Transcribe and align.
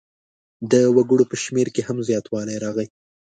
د 0.71 0.73
وګړو 0.95 1.23
په 1.31 1.35
شمېر 1.43 1.67
کې 1.75 1.81
هم 1.87 1.97
زیاتوالی 2.09 2.55
راغی. 2.63 2.87